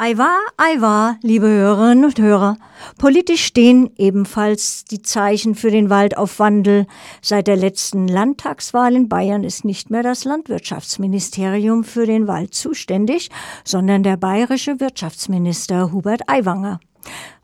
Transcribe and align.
Aiwa, 0.00 0.38
Aiwa, 0.56 1.16
liebe 1.22 1.48
Hörerinnen 1.48 2.04
und 2.04 2.20
Hörer. 2.20 2.56
Politisch 2.98 3.44
stehen 3.44 3.90
ebenfalls 3.96 4.84
die 4.84 5.02
Zeichen 5.02 5.56
für 5.56 5.72
den 5.72 5.90
Wald 5.90 6.16
auf 6.16 6.38
Wandel. 6.38 6.86
Seit 7.20 7.48
der 7.48 7.56
letzten 7.56 8.06
Landtagswahl 8.06 8.94
in 8.94 9.08
Bayern 9.08 9.42
ist 9.42 9.64
nicht 9.64 9.90
mehr 9.90 10.04
das 10.04 10.22
Landwirtschaftsministerium 10.22 11.82
für 11.82 12.06
den 12.06 12.28
Wald 12.28 12.54
zuständig, 12.54 13.28
sondern 13.64 14.04
der 14.04 14.16
bayerische 14.16 14.78
Wirtschaftsminister 14.78 15.90
Hubert 15.90 16.28
Aiwanger. 16.28 16.78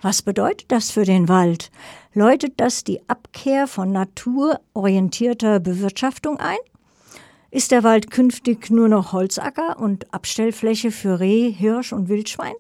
Was 0.01 0.23
bedeutet 0.23 0.71
das 0.71 0.93
für 0.93 1.05
den 1.05 1.29
Wald? 1.29 1.73
Läutet 2.13 2.61
das 2.61 2.85
die 2.85 3.01
Abkehr 3.09 3.67
von 3.67 3.91
naturorientierter 3.91 5.59
Bewirtschaftung 5.59 6.39
ein? 6.39 6.59
Ist 7.55 7.71
der 7.71 7.85
Wald 7.85 8.11
künftig 8.11 8.69
nur 8.71 8.89
noch 8.89 9.13
Holzacker 9.13 9.79
und 9.79 10.13
Abstellfläche 10.13 10.91
für 10.91 11.21
Reh, 11.21 11.53
Hirsch 11.53 11.93
und 11.93 12.09
Wildschwein? 12.09 12.55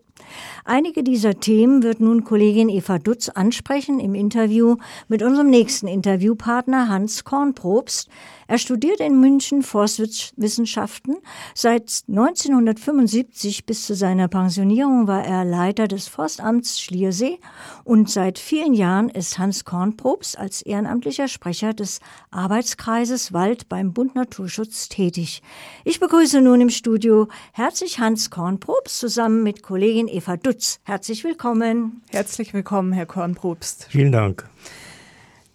Einige 0.64 1.02
dieser 1.02 1.40
Themen 1.40 1.82
wird 1.82 1.98
nun 1.98 2.22
Kollegin 2.22 2.68
Eva 2.68 3.00
Dutz 3.00 3.28
ansprechen 3.28 3.98
im 3.98 4.14
Interview 4.14 4.76
mit 5.08 5.24
unserem 5.24 5.50
nächsten 5.50 5.88
Interviewpartner 5.88 6.88
Hans 6.88 7.24
Kornprobst. 7.24 8.08
Er 8.46 8.58
studiert 8.58 9.00
in 9.00 9.20
München 9.20 9.62
Forstwissenschaften. 9.62 11.16
Seit 11.54 12.02
1975 12.08 13.64
bis 13.64 13.86
zu 13.86 13.94
seiner 13.94 14.28
Pensionierung 14.28 15.06
war 15.06 15.24
er 15.24 15.44
Leiter 15.44 15.88
des 15.88 16.08
Forstamts 16.08 16.80
Schliersee 16.80 17.38
und 17.84 18.10
seit 18.10 18.38
vielen 18.38 18.74
Jahren 18.74 19.08
ist 19.08 19.38
Hans 19.38 19.64
Kornprobst 19.64 20.38
als 20.38 20.62
ehrenamtlicher 20.62 21.28
Sprecher 21.28 21.72
des 21.72 22.00
Arbeitskreises 22.30 23.32
Wald 23.32 23.68
beim 23.68 23.92
Bund 23.92 24.14
Naturschutz 24.14 24.88
tätig. 24.88 25.42
Ich 25.84 26.00
begrüße 26.00 26.40
nun 26.40 26.60
im 26.60 26.70
Studio 26.70 27.28
herzlich 27.52 27.98
Hans 27.98 28.30
Kornprobst 28.30 28.98
zusammen 28.98 29.42
mit 29.42 29.62
Kollegin 29.62 30.08
Eva 30.08 30.36
Dutz. 30.36 30.80
Herzlich 30.84 31.24
willkommen. 31.24 32.02
Herzlich 32.10 32.52
willkommen, 32.52 32.92
Herr 32.92 33.06
Kornprobst. 33.06 33.86
Vielen 33.90 34.12
Dank. 34.12 34.48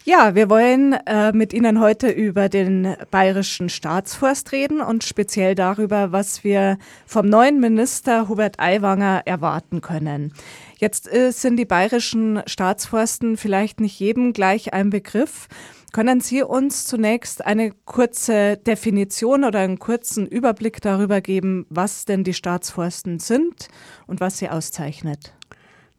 Ja, 0.06 0.34
wir 0.34 0.50
wollen 0.50 0.94
äh, 0.94 1.34
mit 1.34 1.54
Ihnen 1.54 1.80
heute 1.82 2.10
über 2.10 2.48
den 2.48 2.96
bayerischen 3.12 3.68
Staatsforst 3.68 4.54
reden 4.54 4.80
und 4.80 5.04
speziell 5.04 5.56
darüber, 5.56 6.12
was 6.14 6.44
wir 6.44 6.78
vom 7.06 7.28
neuen 7.28 7.60
Minister 7.60 8.30
Hubert 8.30 8.60
Aiwanger 8.60 9.24
erwarten 9.26 9.82
können. 9.82 10.34
Jetzt 10.78 11.12
äh, 11.14 11.32
sind 11.32 11.58
die 11.58 11.66
bayerischen 11.66 12.42
Staatsforsten 12.48 13.36
vielleicht 13.36 13.82
nicht 13.82 14.00
jedem 14.00 14.32
gleich 14.32 14.74
ein 14.74 14.90
Begriff. 14.90 15.48
Können 15.92 16.22
Sie 16.22 16.44
uns 16.44 16.86
zunächst 16.86 17.46
eine 17.46 17.72
kurze 17.86 18.58
Definition 18.58 19.44
oder 19.44 19.60
einen 19.60 19.80
kurzen 19.80 20.28
Überblick 20.28 20.82
darüber 20.82 21.20
geben, 21.20 21.66
was 21.70 22.06
denn 22.06 22.24
die 22.24 22.34
Staatsforsten 22.34 23.20
sind 23.20 23.68
und 24.08 24.22
was 24.22 24.38
sie 24.38 24.50
auszeichnet? 24.50 25.34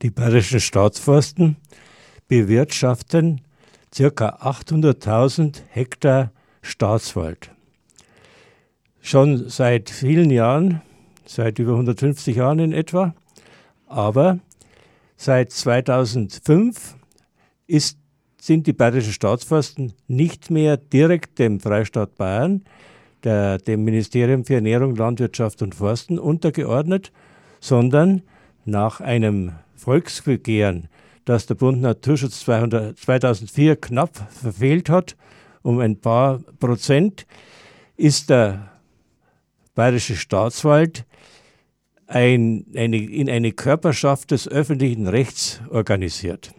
Die 0.01 0.11
bayerischen 0.11 0.61
Staatsforsten 0.61 1.57
bewirtschaften 2.29 3.43
circa 3.95 4.39
800.000 4.41 5.63
Hektar 5.69 6.33
Staatswald. 6.63 7.51
Schon 9.01 9.49
seit 9.49 9.91
vielen 9.91 10.31
Jahren, 10.31 10.83
seit 11.25 11.59
über 11.59 11.73
150 11.73 12.37
Jahren 12.37 12.59
in 12.59 12.73
etwa, 12.73 13.15
aber 13.87 14.39
seit 15.17 15.51
2005 15.53 16.97
ist, 17.67 17.99
sind 18.41 18.67
die 18.67 18.73
bayerischen 18.73 19.13
Staatsforsten 19.13 19.93
nicht 20.07 20.51
mehr 20.51 20.77
direkt 20.77 21.39
dem 21.39 21.61
Freistaat 21.61 22.17
Bayern, 22.17 22.65
der, 23.25 23.59
dem 23.59 23.85
Ministerium 23.85 24.45
für 24.45 24.55
Ernährung, 24.55 24.97
Landwirtschaft 24.97 25.63
und 25.63 25.75
Forsten 25.75 26.19
untergeordnet, 26.19 27.13
sondern 27.61 28.23
nach 28.65 29.01
einem 29.01 29.53
Volksbegehren 29.77 30.89
das 31.31 31.47
der 31.47 31.55
Bund 31.55 31.81
Naturschutz 31.81 32.41
200, 32.41 32.99
2004 32.99 33.77
knapp 33.77 34.17
verfehlt 34.33 34.91
hat, 34.91 35.17
um 35.63 35.79
ein 35.79 36.01
paar 36.01 36.41
Prozent, 36.59 37.25
ist 37.97 38.31
der 38.31 38.73
Bayerische 39.77 40.17
Staatswald 40.17 41.07
ein, 42.09 42.67
eine, 42.75 42.97
in 42.97 43.31
eine 43.31 43.53
Körperschaft 43.53 44.33
des 44.33 44.49
öffentlichen 44.49 45.07
Rechts 45.07 45.61
organisiert. 45.71 46.53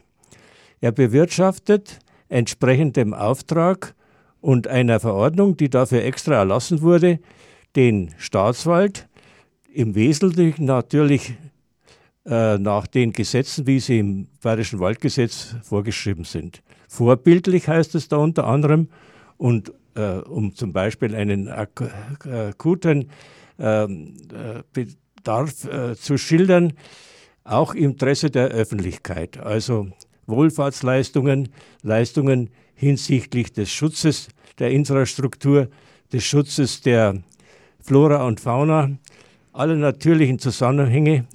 Er 0.80 0.94
bewirtschaftet 0.94 2.00
entsprechend 2.30 2.96
dem 2.96 3.14
Auftrag 3.14 3.94
und 4.40 4.70
einer 4.70 5.02
Verordnung, 5.02 5.58
die 5.58 5.70
dafür 5.70 6.06
extra 6.06 6.36
erlassen 6.36 6.82
wurde, 6.82 7.20
den 7.76 8.14
Staatswald 8.18 9.10
im 9.74 9.96
Wesentlichen 9.96 10.64
natürlich 10.64 11.34
äh, 12.26 12.58
nach 12.58 12.88
den 12.88 13.14
Gesetzen, 13.14 13.66
wie 13.68 13.80
sie 13.80 14.00
im 14.00 14.28
Bayerischen 14.42 14.80
Waldgesetz 14.80 15.56
vorgeschrieben 15.64 16.24
sind. 16.24 16.62
Vorbildlich 16.88 17.68
heißt 17.68 17.96
es 17.96 18.08
da 18.10 18.18
unter 18.18 18.46
anderem, 18.46 18.90
und 19.38 19.74
äh, 19.96 20.18
um 20.18 20.54
zum 20.56 20.72
Beispiel 20.72 21.16
einen 21.16 21.48
ak 21.48 21.82
akuten 22.32 23.10
ähm, 23.58 24.16
äh, 24.32 24.62
Bedarf 24.72 25.66
äh, 25.66 25.96
zu 25.96 26.18
schildern, 26.18 26.74
auch 27.44 27.74
im 27.74 27.92
Interesse 27.92 28.30
der 28.30 28.50
Öffentlichkeit, 28.50 29.38
also 29.40 29.88
Wohlfahrtsleistungen, 30.28 31.50
Leistungen 31.82 32.52
hinsichtlich 32.76 33.52
des 33.52 33.72
Schutzes 33.72 34.30
der 34.60 34.72
Infrastruktur, 34.72 35.70
des 36.14 36.24
Schutzes 36.24 36.82
der 36.82 37.24
Flora 37.80 38.26
und 38.28 38.40
Fauna, 38.40 38.92
alle 39.54 39.76
natürlichen 39.76 40.40
Zusammenhänge 40.40 41.26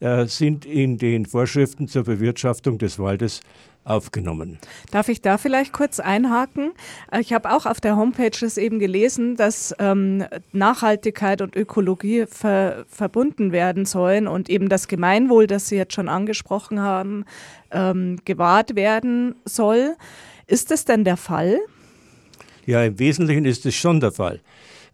sind 0.00 0.64
in 0.64 0.96
den 0.96 1.26
Vorschriften 1.26 1.88
zur 1.88 2.04
Bewirtschaftung 2.04 2.78
des 2.78 2.98
Waldes 2.98 3.40
aufgenommen. 3.88 4.58
Darf 4.90 5.08
ich 5.08 5.22
da 5.22 5.38
vielleicht 5.38 5.72
kurz 5.72 5.98
einhaken? 5.98 6.72
Äh, 7.10 7.20
ich 7.20 7.32
habe 7.32 7.52
auch 7.52 7.66
auf 7.66 7.80
der 7.80 7.96
Homepage 7.96 8.30
das 8.38 8.58
eben 8.58 8.78
gelesen, 8.78 9.36
dass 9.36 9.74
ähm, 9.78 10.24
Nachhaltigkeit 10.52 11.40
und 11.40 11.56
Ökologie 11.56 12.26
ver 12.26 12.84
verbunden 12.88 13.52
werden 13.52 13.86
sollen 13.86 14.28
und 14.28 14.50
eben 14.50 14.68
das 14.68 14.88
Gemeinwohl, 14.88 15.46
das 15.46 15.68
Sie 15.68 15.76
jetzt 15.76 15.94
schon 15.94 16.08
angesprochen 16.08 16.80
haben, 16.80 17.24
ähm, 17.70 18.18
gewahrt 18.24 18.76
werden 18.76 19.34
soll. 19.44 19.96
Ist 20.46 20.70
das 20.70 20.84
denn 20.84 21.04
der 21.04 21.16
Fall? 21.16 21.58
Ja, 22.66 22.84
im 22.84 22.98
Wesentlichen 22.98 23.46
ist 23.46 23.64
es 23.64 23.74
schon 23.74 24.00
der 24.00 24.12
Fall. 24.12 24.40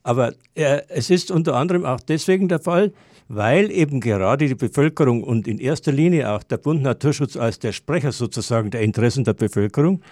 Aber 0.05 0.35
äh, 0.55 0.83
es 0.89 1.11
ist 1.11 1.33
unter 1.33 1.57
anderem 1.57 1.85
auch 1.85 2.01
deswegen 2.01 2.47
der 2.47 2.61
Fall, 2.61 2.93
weil 3.29 3.71
eben 3.71 4.01
gerade 4.01 4.47
die 4.47 4.55
Bevölkerung 4.55 5.25
und 5.25 5.49
in 5.49 5.59
erster 5.59 5.91
Linie 5.91 6.31
auch 6.31 6.43
der 6.43 6.59
Bund 6.59 6.83
Naturschutz 6.83 7.37
als 7.37 7.59
der 7.59 7.73
Sprecher 7.73 8.13
sozusagen 8.13 8.71
der 8.71 8.83
Interessen 8.83 9.25
der 9.25 9.33
Bevölkerung 9.33 10.03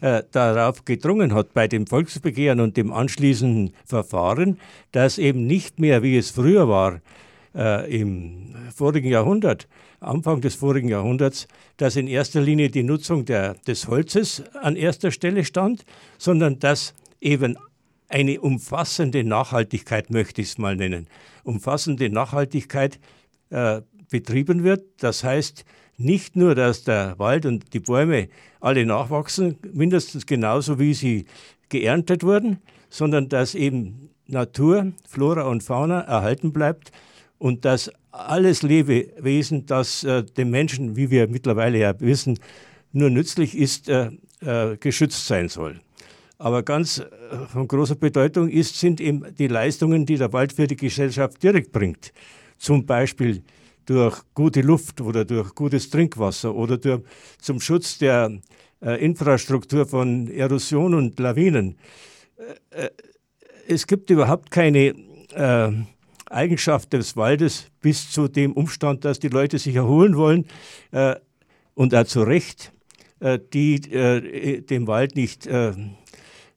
äh, 0.00 0.24
darauf 0.32 0.84
gedrungen 0.84 1.32
hat 1.32 1.54
bei 1.54 1.68
dem 1.68 1.86
Volksbegehren 1.86 2.60
und 2.60 2.76
dem 2.76 2.92
anschließenden 2.92 3.72
Verfahren, 3.84 4.58
dass 4.92 5.16
eben 5.16 5.46
nicht 5.46 5.78
mehr, 5.78 6.02
wie 6.02 6.18
es 6.18 6.30
früher 6.30 6.68
war, 6.68 7.00
äh, 7.54 8.00
im 8.00 8.54
vorigen 8.74 9.08
Jahrhundert, 9.08 9.68
Anfang 10.00 10.40
des 10.40 10.56
vorigen 10.56 10.88
Jahrhunderts, 10.88 11.46
dass 11.76 11.96
in 11.96 12.08
erster 12.08 12.40
Linie 12.40 12.68
die 12.68 12.82
Nutzung 12.82 13.24
der, 13.24 13.54
des 13.66 13.86
Holzes 13.86 14.42
an 14.60 14.76
erster 14.76 15.10
Stelle 15.12 15.44
stand, 15.44 15.84
sondern 16.18 16.58
dass 16.58 16.94
eben 17.20 17.56
eine 18.08 18.40
umfassende 18.40 19.24
Nachhaltigkeit, 19.24 20.10
möchte 20.10 20.42
ich 20.42 20.48
es 20.48 20.58
mal 20.58 20.76
nennen, 20.76 21.08
umfassende 21.44 22.08
Nachhaltigkeit 22.10 22.98
äh, 23.50 23.82
betrieben 24.10 24.62
wird. 24.64 24.84
Das 24.98 25.24
heißt 25.24 25.64
nicht 25.96 26.36
nur, 26.36 26.54
dass 26.54 26.84
der 26.84 27.18
Wald 27.18 27.46
und 27.46 27.72
die 27.72 27.80
Bäume 27.80 28.28
alle 28.60 28.84
nachwachsen, 28.84 29.58
mindestens 29.72 30.26
genauso 30.26 30.78
wie 30.78 30.94
sie 30.94 31.26
geerntet 31.68 32.22
wurden, 32.22 32.58
sondern 32.90 33.28
dass 33.28 33.54
eben 33.54 34.10
Natur, 34.26 34.92
Flora 35.08 35.42
und 35.42 35.62
Fauna 35.62 36.00
erhalten 36.00 36.52
bleibt 36.52 36.92
und 37.38 37.64
dass 37.64 37.90
alles 38.10 38.62
Lebewesen, 38.62 39.66
das 39.66 40.04
äh, 40.04 40.22
dem 40.24 40.50
Menschen, 40.50 40.96
wie 40.96 41.10
wir 41.10 41.28
mittlerweile 41.28 41.78
ja 41.78 42.00
wissen, 42.00 42.38
nur 42.92 43.10
nützlich 43.10 43.56
ist, 43.56 43.88
äh, 43.88 44.10
äh, 44.40 44.76
geschützt 44.78 45.26
sein 45.26 45.48
soll. 45.48 45.80
Aber 46.38 46.62
ganz 46.62 46.98
äh, 46.98 47.06
von 47.50 47.66
großer 47.66 47.94
Bedeutung 47.94 48.48
ist, 48.48 48.78
sind 48.78 49.00
eben 49.00 49.34
die 49.34 49.48
Leistungen, 49.48 50.04
die 50.04 50.16
der 50.16 50.32
Wald 50.32 50.52
für 50.52 50.66
die 50.66 50.76
Gesellschaft 50.76 51.42
direkt 51.42 51.72
bringt. 51.72 52.12
Zum 52.58 52.84
Beispiel 52.84 53.42
durch 53.86 54.20
gute 54.34 54.60
Luft 54.60 55.00
oder 55.00 55.24
durch 55.24 55.54
gutes 55.54 55.88
Trinkwasser 55.88 56.54
oder 56.54 56.76
durch, 56.76 57.02
zum 57.40 57.60
Schutz 57.60 57.98
der 57.98 58.30
äh, 58.82 59.02
Infrastruktur 59.02 59.86
von 59.86 60.28
Erosion 60.30 60.94
und 60.94 61.18
Lawinen. 61.18 61.76
Äh, 62.70 62.84
äh 62.84 62.90
es 63.68 63.84
gibt 63.88 64.10
überhaupt 64.10 64.52
keine 64.52 64.94
äh, 65.34 65.72
Eigenschaft 66.30 66.92
des 66.92 67.16
Waldes 67.16 67.66
bis 67.80 68.12
zu 68.12 68.28
dem 68.28 68.52
Umstand, 68.52 69.04
dass 69.04 69.18
die 69.18 69.26
Leute 69.26 69.58
sich 69.58 69.74
erholen 69.74 70.16
wollen 70.16 70.46
und 71.74 71.92
auch 71.92 72.04
zu 72.04 72.22
Recht, 72.22 72.72
die 73.20 73.80
dem 73.80 74.86
Wald 74.86 75.16
nicht 75.16 75.48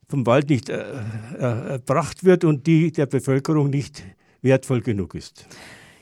vom 0.10 0.26
Wald 0.26 0.50
nicht 0.50 0.70
äh, 0.70 0.84
äh, 1.38 1.38
erbracht 1.40 2.24
wird 2.24 2.44
und 2.44 2.68
die 2.68 2.92
der 2.92 3.06
Bevölkerung 3.06 3.70
nicht 3.70 4.04
wertvoll 4.42 4.82
genug 4.82 5.16
ist. 5.16 5.46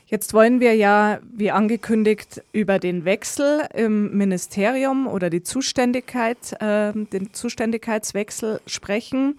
Jetzt 0.06 0.32
wollen 0.32 0.58
wir 0.60 0.74
ja, 0.74 1.18
wie 1.30 1.50
angekündigt, 1.50 2.42
über 2.52 2.78
den 2.78 3.04
Wechsel 3.04 3.66
im 3.74 4.16
Ministerium 4.16 5.06
oder 5.06 5.28
die 5.28 5.42
Zuständigkeit, 5.42 6.54
äh, 6.60 6.92
den 6.94 7.34
Zuständigkeitswechsel 7.34 8.60
sprechen. 8.66 9.36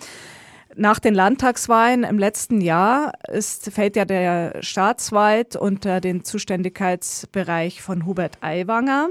Nach 0.75 0.99
den 0.99 1.15
Landtagswahlen 1.15 2.03
im 2.03 2.19
letzten 2.19 2.61
Jahr 2.61 3.13
ist, 3.27 3.71
fällt 3.71 3.95
ja 3.95 4.05
der 4.05 4.61
Staatswald 4.61 5.55
unter 5.55 5.99
den 5.99 6.23
Zuständigkeitsbereich 6.23 7.81
von 7.81 8.05
Hubert 8.05 8.37
Aiwanger. 8.41 9.09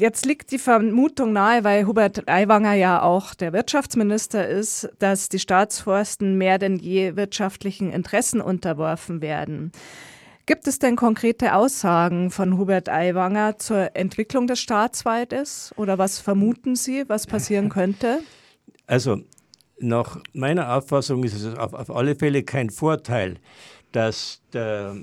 Jetzt 0.00 0.24
liegt 0.24 0.50
die 0.50 0.58
Vermutung 0.58 1.34
nahe, 1.34 1.62
weil 1.62 1.86
Hubert 1.86 2.26
Aiwanger 2.26 2.72
ja 2.72 3.02
auch 3.02 3.34
der 3.34 3.52
Wirtschaftsminister 3.52 4.48
ist, 4.48 4.88
dass 4.98 5.28
die 5.28 5.38
Staatsforsten 5.38 6.38
mehr 6.38 6.56
denn 6.56 6.76
je 6.76 7.16
wirtschaftlichen 7.16 7.92
Interessen 7.92 8.40
unterworfen 8.40 9.20
werden. 9.20 9.72
Gibt 10.46 10.66
es 10.66 10.78
denn 10.78 10.96
konkrete 10.96 11.54
Aussagen 11.54 12.30
von 12.30 12.56
Hubert 12.56 12.88
Aiwanger 12.88 13.58
zur 13.58 13.94
Entwicklung 13.94 14.46
des 14.46 14.60
Staatswaldes 14.60 15.74
oder 15.76 15.98
was 15.98 16.18
vermuten 16.18 16.76
Sie, 16.76 17.04
was 17.06 17.26
passieren 17.26 17.68
könnte? 17.68 18.20
Also 18.86 19.20
nach 19.80 20.18
meiner 20.32 20.76
Auffassung 20.76 21.24
ist 21.24 21.34
es 21.34 21.54
auf, 21.58 21.74
auf 21.74 21.94
alle 21.94 22.14
Fälle 22.16 22.42
kein 22.42 22.70
Vorteil, 22.70 23.36
dass 23.92 24.40
der 24.54 24.96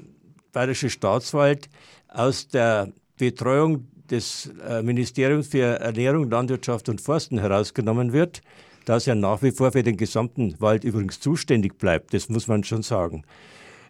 Bayerische 0.53 0.89
Staatswald 0.89 1.69
aus 2.07 2.47
der 2.47 2.94
Betreuung 3.19 3.85
des 4.12 4.51
äh, 4.68 4.81
Ministeriums 4.81 5.48
für 5.48 5.80
Ernährung, 5.80 6.30
Landwirtschaft 6.30 6.89
und 6.89 7.01
Forsten 7.01 7.39
herausgenommen 7.39 8.13
wird, 8.13 8.42
das 8.86 9.06
ja 9.06 9.15
nach 9.15 9.42
wie 9.42 9.51
vor 9.51 9.71
für 9.71 9.83
den 9.83 9.98
gesamten 9.98 10.56
Wald 10.59 10.83
übrigens 10.83 11.19
zuständig 11.19 11.77
bleibt. 11.77 12.13
Das 12.13 12.30
muss 12.30 12.48
man 12.48 12.63
schon 12.63 12.83
sagen. 12.83 13.24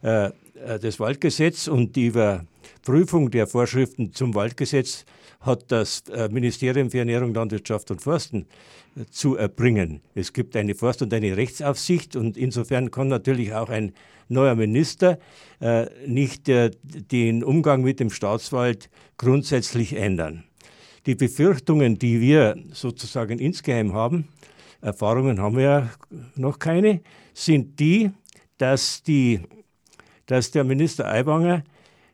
Äh, 0.03 0.27
äh, 0.27 0.31
das 0.79 0.99
Waldgesetz 0.99 1.67
und 1.67 1.95
die 1.95 2.07
Überprüfung 2.07 3.31
der 3.31 3.47
Vorschriften 3.47 4.13
zum 4.13 4.35
Waldgesetz 4.35 5.05
hat 5.39 5.71
das 5.71 6.03
Ministerium 6.31 6.89
für 6.89 6.97
Ernährung, 6.97 7.31
Landwirtschaft 7.31 7.91
und 7.91 8.01
Forsten 8.01 8.47
zu 9.11 9.35
erbringen. 9.35 10.01
Es 10.15 10.33
gibt 10.33 10.55
eine 10.55 10.73
Forst- 10.73 11.03
und 11.03 11.13
eine 11.13 11.37
Rechtsaufsicht 11.37 12.15
und 12.15 12.37
insofern 12.37 12.89
kann 12.89 13.07
natürlich 13.07 13.53
auch 13.53 13.69
ein 13.69 13.93
neuer 14.29 14.55
Minister 14.55 15.19
äh, 15.59 15.87
nicht 16.05 16.49
äh, 16.49 16.71
den 16.83 17.43
Umgang 17.43 17.81
mit 17.83 17.99
dem 17.99 18.09
Staatswald 18.09 18.89
grundsätzlich 19.17 19.93
ändern. 19.93 20.43
Die 21.05 21.15
Befürchtungen, 21.15 21.97
die 21.97 22.19
wir 22.19 22.57
sozusagen 22.73 23.39
insgeheim 23.39 23.93
haben, 23.93 24.27
Erfahrungen 24.81 25.39
haben 25.41 25.55
wir 25.55 25.63
ja 25.63 25.89
noch 26.35 26.59
keine, 26.59 27.01
sind 27.33 27.79
die, 27.79 28.11
dass, 28.57 29.03
die, 29.03 29.41
dass 30.27 30.51
der 30.51 30.63
Minister 30.63 31.07
Aiwanger 31.07 31.63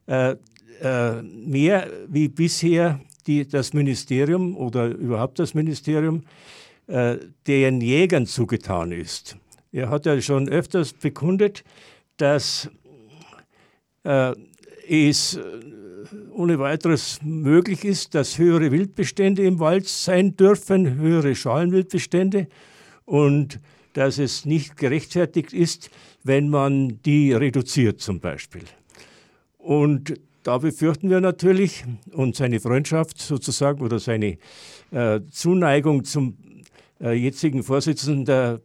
äh, 0.07 0.36
äh, 0.81 1.21
mehr 1.21 1.88
wie 2.07 2.30
bisher 2.30 3.00
die, 3.27 3.48
das 3.48 3.74
Ministerium 3.74 4.56
oder 4.56 4.88
überhaupt 4.88 5.39
das 5.39 5.54
Ministerium 5.54 6.24
äh, 6.88 7.18
den 7.48 7.81
Jägern 7.81 8.25
zugetan 8.25 8.92
ist. 8.92 9.38
Er 9.71 9.89
hat 9.89 10.06
ja 10.06 10.19
schon 10.21 10.50
öfters 10.50 10.94
bekundet, 10.94 11.63
dass 12.18 12.69
äh, 14.04 14.33
es 14.88 15.36
äh, 15.36 15.42
ohne 16.31 16.60
weiteres 16.60 17.19
möglich 17.24 17.86
ist, 17.86 18.15
dass 18.15 18.38
höhere 18.38 18.71
Wildbestände 18.71 19.44
im 19.44 19.60
Wald 19.60 19.88
sein 19.88 20.36
dürfen, 20.36 20.95
höhere 20.95 21.36
Schalenwildbestände 21.36 22.48
und 23.06 23.60
dass 23.93 24.17
es 24.17 24.45
nicht 24.45 24.77
gerechtfertigt 24.77 25.53
ist, 25.53 25.89
wenn 26.23 26.49
man 26.49 27.01
die 27.03 27.33
reduziert 27.33 28.01
zum 28.01 28.19
Beispiel. 28.19 28.63
Und 29.57 30.19
da 30.43 30.57
befürchten 30.57 31.09
wir 31.09 31.21
natürlich 31.21 31.85
und 32.11 32.35
seine 32.35 32.59
Freundschaft 32.59 33.19
sozusagen 33.19 33.81
oder 33.81 33.99
seine 33.99 34.37
äh, 34.91 35.21
Zuneigung 35.31 36.03
zum 36.03 36.37
äh, 36.99 37.13
jetzigen 37.13 37.63
Vorsitzenden 37.63 38.59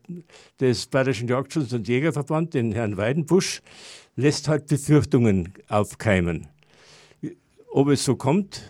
des 0.60 0.86
Bayerischen 0.86 1.28
Jagdschutz- 1.28 1.72
und 1.72 1.86
Jägerverband, 1.86 2.54
den 2.54 2.72
Herrn 2.72 2.96
Weidenbusch, 2.96 3.62
lässt 4.16 4.48
halt 4.48 4.66
Befürchtungen 4.66 5.54
aufkeimen. 5.69 6.48
Ob 7.70 7.88
es 7.88 8.04
so 8.04 8.16
kommt, 8.16 8.62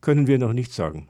können 0.00 0.28
wir 0.28 0.38
noch 0.38 0.52
nicht 0.52 0.72
sagen. 0.72 1.08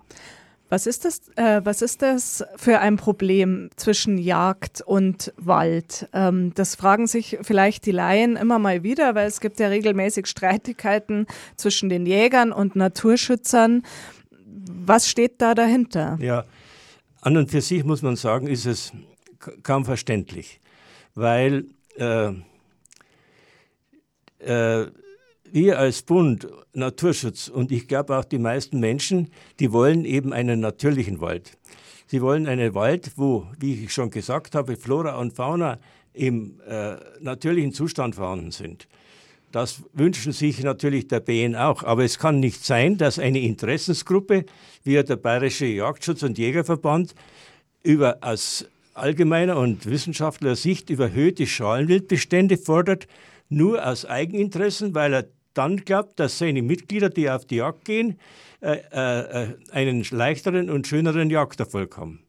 Was 0.69 0.89
ist 0.89 1.05
das, 1.05 1.29
äh, 1.37 1.61
was 1.63 1.81
ist 1.81 2.03
das 2.03 2.45
für 2.57 2.81
ein 2.81 2.97
Problem 2.97 3.71
zwischen 3.77 4.19
Jagd 4.19 4.81
und 4.81 5.33
Wald? 5.37 6.09
Ähm, 6.13 6.53
das 6.55 6.75
fragen 6.75 7.07
sich 7.07 7.39
vielleicht 7.43 7.87
die 7.87 7.93
Laien 7.93 8.35
immer 8.35 8.59
mal 8.59 8.83
wieder, 8.83 9.15
weil 9.15 9.29
es 9.29 9.41
gibt 9.41 9.61
ja 9.61 9.69
regelmäßig 9.69 10.27
Streitigkeiten 10.27 11.27
zwischen 11.57 11.89
den 11.89 12.05
Jägern 12.05 12.51
und 12.51 12.75
Naturschützern. 12.75 13.85
Was 14.41 15.09
steht 15.09 15.41
da 15.41 15.55
dahinter? 15.55 16.19
Ja, 16.21 16.45
an 17.21 17.37
und 17.37 17.51
für 17.51 17.61
sich 17.61 17.85
muss 17.85 18.03
man 18.03 18.17
sagen, 18.17 18.49
ist 18.49 18.67
es 18.67 18.93
kaum 19.63 19.85
verständlich, 19.85 20.61
weil 21.15 21.67
äh, 21.97 22.33
äh, 24.41 24.87
wir 25.53 25.79
als 25.79 26.03
Bund 26.03 26.49
Naturschutz 26.73 27.49
und 27.49 27.73
ich 27.73 27.89
glaube 27.89 28.17
auch 28.17 28.25
die 28.25 28.39
meisten 28.39 28.81
Menschen, 28.81 29.31
die 29.61 29.73
wollen 29.73 30.05
eben 30.05 30.33
einen 30.33 30.61
natürlichen 30.61 31.21
Wald. 31.21 31.57
Sie 32.07 32.23
wollen 32.23 32.47
einen 32.47 32.75
Wald, 32.75 33.13
wo, 33.17 33.47
wie 33.59 33.85
ich 33.85 33.93
schon 33.93 34.11
gesagt 34.11 34.55
habe, 34.55 34.77
Flora 34.77 35.17
und 35.17 35.33
Fauna 35.33 35.79
im 36.13 36.61
äh, 36.67 36.97
natürlichen 37.21 37.73
Zustand 37.73 38.15
vorhanden 38.15 38.53
sind. 38.53 38.87
Das 39.53 39.83
wünschen 39.93 40.33
sich 40.33 40.63
natürlich 40.63 41.09
der 41.09 41.21
BN 41.21 41.57
auch. 41.57 41.83
Aber 41.83 42.05
es 42.05 42.19
kann 42.19 42.41
nicht 42.41 42.65
sein, 42.65 42.99
dass 42.99 43.19
eine 43.19 43.41
Interessensgruppe 43.41 44.45
wie 44.85 45.03
der 45.03 45.17
Bayerische 45.17 45.67
Jagdschutz- 45.67 46.25
und 46.25 46.39
Jägerverband 46.39 47.15
über 47.83 48.19
aus 48.21 48.67
allgemeiner 48.95 49.57
und 49.59 49.87
wissenschaftlicher 49.87 50.57
Sicht 50.57 50.91
überhöhte 50.91 51.47
Schalenwildbestände 51.47 52.57
fordert, 52.57 53.07
nur 53.49 53.87
aus 53.87 54.05
Eigeninteressen, 54.05 54.95
weil 54.95 55.15
er 55.15 55.25
dann 55.57 55.79
glaubt, 55.85 56.19
dass 56.21 56.39
seine 56.39 56.63
Mitglieder, 56.63 57.11
die 57.11 57.31
auf 57.31 57.45
die 57.45 57.57
Jagd 57.57 57.85
gehen, 57.85 58.19
äh, 58.61 58.79
äh, 58.91 59.55
einen 59.71 60.05
leichteren 60.11 60.71
und 60.71 60.87
schöneren 60.87 61.31
Jagderfolg 61.31 61.97
haben. 61.97 62.21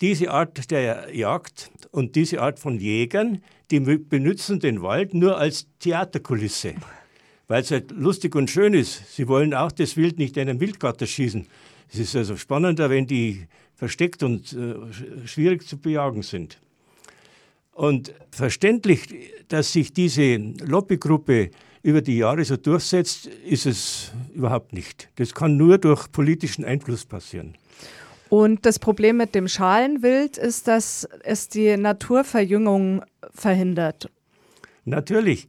Diese 0.00 0.30
Art 0.30 0.70
der 0.70 1.14
Jagd 1.14 1.70
und 1.90 2.16
diese 2.16 2.42
Art 2.42 2.58
von 2.58 2.78
Jägern 2.78 3.42
die 3.70 3.80
benutzen 3.80 4.60
den 4.60 4.82
Wald 4.82 5.14
nur 5.14 5.38
als 5.38 5.66
Theaterkulisse, 5.80 6.74
weil 7.48 7.62
es 7.62 7.70
halt 7.70 7.90
lustig 7.90 8.34
und 8.34 8.50
schön 8.50 8.74
ist. 8.74 9.14
Sie 9.14 9.26
wollen 9.28 9.54
auch 9.54 9.72
das 9.72 9.96
Wild 9.96 10.18
nicht 10.18 10.36
in 10.36 10.48
einen 10.48 10.60
Wildgatter 10.60 11.06
schießen. 11.06 11.46
Es 11.92 11.98
ist 11.98 12.16
also 12.16 12.36
spannender, 12.36 12.90
wenn 12.90 13.06
die 13.06 13.46
versteckt 13.74 14.22
und 14.22 14.52
äh, 14.52 15.26
schwierig 15.26 15.66
zu 15.66 15.78
bejagen 15.78 16.22
sind. 16.22 16.60
Und 17.72 18.14
verständlich, 18.30 19.02
dass 19.48 19.72
sich 19.72 19.92
diese 19.92 20.36
Lobbygruppe 20.36 21.50
über 21.86 22.02
die 22.02 22.16
Jahre 22.18 22.44
so 22.44 22.56
durchsetzt, 22.56 23.26
ist 23.26 23.64
es 23.64 24.10
überhaupt 24.34 24.72
nicht. 24.72 25.08
Das 25.16 25.32
kann 25.32 25.56
nur 25.56 25.78
durch 25.78 26.10
politischen 26.10 26.64
Einfluss 26.64 27.06
passieren. 27.06 27.54
Und 28.28 28.66
das 28.66 28.80
Problem 28.80 29.18
mit 29.18 29.36
dem 29.36 29.46
Schalenwild 29.46 30.36
ist, 30.36 30.66
dass 30.66 31.08
es 31.22 31.48
die 31.48 31.76
Naturverjüngung 31.76 33.04
verhindert. 33.30 34.10
Natürlich. 34.84 35.46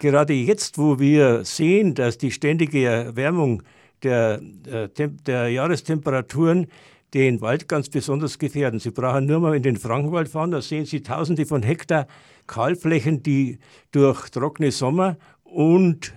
Gerade 0.00 0.32
jetzt, 0.32 0.78
wo 0.78 0.98
wir 0.98 1.44
sehen, 1.44 1.94
dass 1.94 2.18
die 2.18 2.32
ständige 2.32 2.84
Erwärmung 2.84 3.62
der, 4.02 4.40
der, 4.40 5.06
äh, 5.06 5.10
der 5.24 5.48
Jahrestemperaturen 5.48 6.66
den 7.14 7.40
Wald 7.40 7.68
ganz 7.68 7.88
besonders 7.88 8.38
gefährden. 8.38 8.80
Sie 8.80 8.90
brauchen 8.90 9.26
nur 9.26 9.38
mal 9.38 9.54
in 9.54 9.62
den 9.62 9.76
Frankenwald 9.76 10.28
fahren, 10.28 10.50
da 10.50 10.60
sehen 10.60 10.86
Sie 10.86 11.02
tausende 11.02 11.46
von 11.46 11.62
Hektar 11.62 12.08
Kahlflächen, 12.46 13.22
die 13.22 13.58
durch 13.92 14.30
trockene 14.30 14.72
Sommer 14.72 15.16
und 15.52 16.14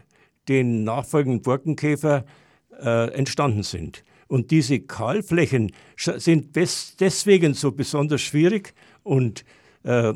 den 0.48 0.84
nachfolgenden 0.84 1.42
Borkenkäfer 1.42 2.25
äh, 2.82 3.12
entstanden 3.13 3.63
sind. 3.63 4.04
Und 4.27 4.51
diese 4.51 4.80
Kahlflächen 4.80 5.72
sind 5.98 6.56
deswegen 6.56 7.54
so 7.54 7.72
besonders 7.72 8.22
schwierig 8.22 8.74
und 9.04 9.46
äh, 9.84 10.13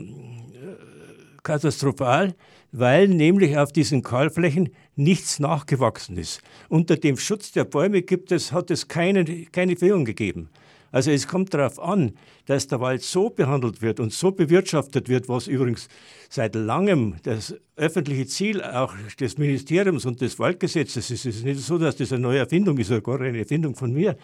katastrophal, 1.43 2.35
weil 2.71 3.07
nämlich 3.07 3.57
auf 3.57 3.71
diesen 3.71 4.01
Kahlflächen 4.01 4.69
nichts 4.95 5.39
nachgewachsen 5.39 6.17
ist. 6.17 6.41
Unter 6.69 6.97
dem 6.97 7.17
Schutz 7.17 7.51
der 7.51 7.65
Bäume 7.65 8.01
gibt 8.01 8.31
es, 8.31 8.51
hat 8.51 8.71
es 8.71 8.87
keine, 8.87 9.23
keine 9.51 9.75
Verjüngung 9.75 10.05
gegeben. 10.05 10.49
Also 10.91 11.11
es 11.11 11.27
kommt 11.27 11.53
darauf 11.53 11.79
an, 11.79 12.13
dass 12.45 12.67
der 12.67 12.79
Wald 12.79 13.03
so 13.03 13.29
behandelt 13.29 13.81
wird 13.81 13.99
und 13.99 14.11
so 14.11 14.31
bewirtschaftet 14.31 15.07
wird, 15.07 15.29
was 15.29 15.47
übrigens 15.47 15.87
seit 16.29 16.55
langem 16.55 17.15
das 17.23 17.55
öffentliche 17.75 18.25
Ziel 18.25 18.63
auch 18.63 18.93
des 19.19 19.37
Ministeriums 19.37 20.05
und 20.05 20.21
des 20.21 20.39
Waldgesetzes 20.39 21.11
ist. 21.11 21.25
Es 21.25 21.35
ist 21.37 21.45
nicht 21.45 21.59
so, 21.59 21.77
dass 21.77 21.95
das 21.97 22.11
eine 22.11 22.21
neue 22.21 22.39
Erfindung 22.39 22.77
ist, 22.77 22.87
sogar 22.87 23.21
eine 23.21 23.39
Erfindung 23.39 23.75
von 23.75 23.93
mir. 23.93 24.17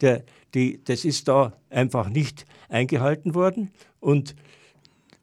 Der, 0.00 0.24
die, 0.54 0.82
das 0.82 1.04
ist 1.04 1.28
da 1.28 1.54
einfach 1.70 2.08
nicht 2.08 2.46
eingehalten 2.68 3.34
worden 3.34 3.70
und 4.00 4.34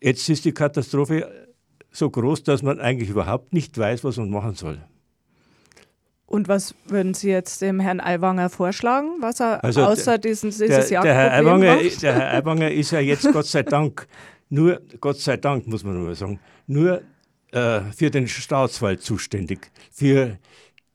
jetzt 0.01 0.30
ist 0.30 0.46
die 0.46 0.51
Katastrophe 0.51 1.48
so 1.92 2.10
groß, 2.10 2.44
dass 2.44 2.62
man 2.62 2.80
eigentlich 2.80 3.10
überhaupt 3.10 3.54
nicht 3.54 3.77
weiß, 3.77 4.04
was 4.04 4.18
man 4.18 4.30
machen 4.30 4.56
soll. 4.56 4.80
Und 6.27 6.48
was 6.48 6.74
würden 6.86 7.13
Sie 7.13 7.29
jetzt 7.29 7.62
dem 7.62 7.79
Herrn 7.79 8.00
Aiwanger 8.00 8.50
vorschlagen, 8.50 9.10
was 9.22 9.39
er 9.39 9.63
also 9.63 9.84
außer 9.84 10.17
diesen, 10.17 10.50
dieses 10.50 10.89
der, 10.89 11.01
der 11.01 11.13
Herr, 11.13 11.34
Aiwanger, 11.34 11.77
der 12.01 12.13
Herr 12.15 12.34
Aiwanger 12.34 12.72
ist 12.72 12.91
ja 12.91 13.00
jetzt 13.00 13.32
Gott 13.32 13.46
sei 13.46 13.62
Dank 13.63 14.08
nur, 14.50 14.82
Gott 15.00 15.20
sei 15.20 15.38
Dank 15.38 15.67
muss 15.67 15.84
man 15.84 16.01
nur 16.01 16.15
sagen, 16.15 16.39
nur 16.65 17.01
äh, 17.51 17.82
für 17.96 18.10
den 18.10 18.27
Staatswald 18.27 19.01
zuständig, 19.01 19.72
für 19.91 20.38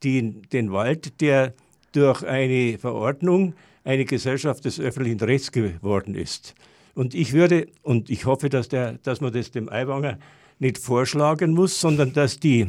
die, 0.03 0.41
den 0.41 0.71
Wald, 0.71 1.21
der 1.21 1.53
durch 1.93 2.23
eine 2.23 2.77
Verordnung 2.77 3.53
eine 3.83 4.05
Gesellschaft 4.05 4.65
des 4.65 4.79
öffentlichen 4.79 5.19
Rechts 5.19 5.51
geworden 5.51 6.15
ist. 6.15 6.55
Und 6.93 7.15
ich 7.15 7.33
würde, 7.33 7.67
und 7.83 8.09
ich 8.09 8.25
hoffe, 8.25 8.49
dass, 8.49 8.69
der, 8.69 8.93
dass 9.03 9.21
man 9.21 9.31
das 9.31 9.51
dem 9.51 9.69
Aiwanger 9.69 10.17
nicht 10.59 10.77
vorschlagen 10.77 11.51
muss, 11.53 11.79
sondern 11.79 12.13
dass 12.13 12.39
die 12.39 12.67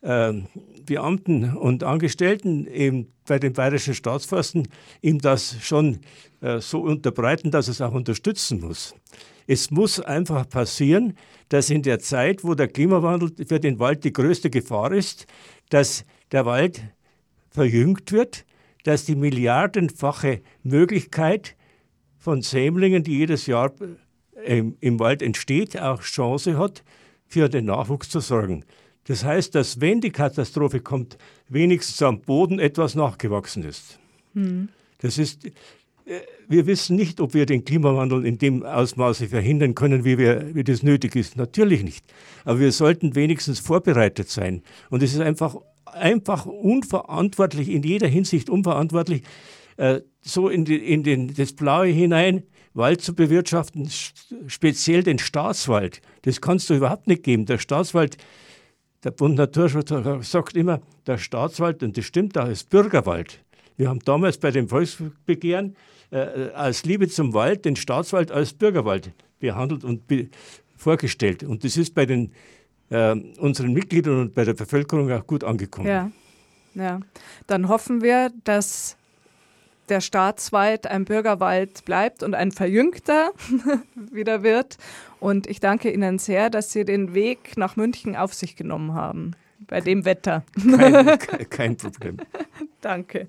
äh, 0.00 0.32
Beamten 0.88 1.54
und 1.54 1.84
Angestellten 1.84 2.66
eben 2.66 3.12
bei 3.26 3.38
den 3.38 3.52
bayerischen 3.52 3.94
Staatsforsten 3.94 4.68
ihm 5.02 5.18
das 5.18 5.56
schon 5.60 6.00
äh, 6.40 6.60
so 6.60 6.80
unterbreiten, 6.80 7.50
dass 7.50 7.68
es 7.68 7.80
auch 7.80 7.92
unterstützen 7.92 8.60
muss. 8.60 8.94
Es 9.46 9.70
muss 9.70 10.00
einfach 10.00 10.48
passieren, 10.48 11.14
dass 11.50 11.70
in 11.70 11.82
der 11.82 11.98
Zeit, 11.98 12.42
wo 12.42 12.54
der 12.54 12.68
Klimawandel 12.68 13.32
für 13.46 13.60
den 13.60 13.78
Wald 13.78 14.04
die 14.04 14.12
größte 14.12 14.50
Gefahr 14.50 14.92
ist, 14.92 15.26
dass 15.68 16.04
der 16.32 16.46
Wald 16.46 16.82
verjüngt 17.50 18.10
wird, 18.12 18.44
dass 18.84 19.04
die 19.04 19.16
milliardenfache 19.16 20.40
Möglichkeit 20.62 21.56
von 22.16 22.40
Sämlingen, 22.42 23.02
die 23.02 23.18
jedes 23.18 23.46
Jahr 23.46 23.72
im, 24.44 24.76
im 24.80 24.98
Wald 25.00 25.22
entsteht, 25.22 25.78
auch 25.78 26.00
Chance 26.00 26.58
hat, 26.58 26.82
für 27.26 27.48
den 27.48 27.66
Nachwuchs 27.66 28.08
zu 28.08 28.20
sorgen. 28.20 28.64
Das 29.08 29.24
heißt, 29.24 29.54
dass 29.54 29.80
wenn 29.80 30.02
die 30.02 30.10
Katastrophe 30.10 30.80
kommt, 30.80 31.16
wenigstens 31.48 32.02
am 32.02 32.20
Boden 32.20 32.58
etwas 32.58 32.94
nachgewachsen 32.94 33.64
ist. 33.64 33.98
Hm. 34.34 34.68
Das 34.98 35.16
ist, 35.16 35.46
äh, 35.46 35.50
wir 36.46 36.66
wissen 36.66 36.94
nicht, 36.94 37.18
ob 37.18 37.32
wir 37.32 37.46
den 37.46 37.64
Klimawandel 37.64 38.26
in 38.26 38.36
dem 38.36 38.62
Ausmaße 38.64 39.28
verhindern 39.28 39.74
können, 39.74 40.04
wie, 40.04 40.18
wir, 40.18 40.54
wie 40.54 40.62
das 40.62 40.82
nötig 40.82 41.16
ist. 41.16 41.38
Natürlich 41.38 41.82
nicht. 41.82 42.04
Aber 42.44 42.60
wir 42.60 42.70
sollten 42.70 43.14
wenigstens 43.14 43.60
vorbereitet 43.60 44.28
sein. 44.28 44.62
Und 44.90 45.02
es 45.02 45.14
ist 45.14 45.20
einfach, 45.20 45.56
einfach 45.86 46.44
unverantwortlich, 46.44 47.70
in 47.70 47.82
jeder 47.82 48.08
Hinsicht 48.08 48.50
unverantwortlich, 48.50 49.22
äh, 49.78 50.02
so 50.20 50.50
in, 50.50 50.66
die, 50.66 50.76
in 50.76 51.02
den, 51.02 51.34
das 51.34 51.54
Blaue 51.54 51.86
hinein 51.86 52.42
Wald 52.74 53.00
zu 53.00 53.14
bewirtschaften, 53.14 53.88
speziell 54.48 55.02
den 55.02 55.18
Staatswald. 55.18 56.02
Das 56.22 56.42
kannst 56.42 56.68
du 56.68 56.74
überhaupt 56.74 57.06
nicht 57.06 57.22
geben. 57.22 57.46
Der 57.46 57.56
Staatswald 57.56 58.18
der 59.04 59.10
Bund 59.12 59.36
Naturschutz 59.36 59.92
sagt 60.28 60.56
immer, 60.56 60.80
der 61.06 61.18
Staatswald, 61.18 61.82
und 61.82 61.96
das 61.96 62.04
stimmt 62.04 62.36
auch, 62.36 62.48
ist 62.48 62.68
Bürgerwald. 62.68 63.42
Wir 63.76 63.88
haben 63.88 64.00
damals 64.00 64.38
bei 64.38 64.50
dem 64.50 64.68
Volksbegehren 64.68 65.76
äh, 66.10 66.50
als 66.50 66.84
Liebe 66.84 67.08
zum 67.08 67.32
Wald 67.32 67.64
den 67.64 67.76
Staatswald 67.76 68.32
als 68.32 68.52
Bürgerwald 68.52 69.12
behandelt 69.38 69.84
und 69.84 70.06
be 70.06 70.28
vorgestellt. 70.76 71.42
Und 71.42 71.64
das 71.64 71.76
ist 71.76 71.94
bei 71.94 72.06
den, 72.06 72.32
äh, 72.90 73.14
unseren 73.38 73.72
Mitgliedern 73.72 74.20
und 74.20 74.34
bei 74.34 74.44
der 74.44 74.54
Bevölkerung 74.54 75.10
auch 75.10 75.26
gut 75.26 75.42
angekommen. 75.42 75.88
Ja. 75.88 76.10
ja, 76.74 77.00
dann 77.46 77.68
hoffen 77.68 78.02
wir, 78.02 78.30
dass 78.44 78.97
der 79.90 80.00
Staatswald 80.00 80.86
ein 80.86 81.04
Bürgerwald 81.04 81.84
bleibt 81.84 82.22
und 82.22 82.34
ein 82.34 82.52
verjüngter 82.52 83.32
wieder 83.94 84.42
wird. 84.42 84.78
Und 85.20 85.46
ich 85.46 85.60
danke 85.60 85.90
Ihnen 85.90 86.18
sehr, 86.18 86.50
dass 86.50 86.72
Sie 86.72 86.84
den 86.84 87.14
Weg 87.14 87.56
nach 87.56 87.76
München 87.76 88.16
auf 88.16 88.34
sich 88.34 88.56
genommen 88.56 88.94
haben, 88.94 89.32
bei 89.66 89.80
dem 89.80 90.04
Wetter. 90.04 90.44
Kein, 90.76 91.18
kein 91.50 91.76
Problem. 91.76 92.18
danke. 92.80 93.28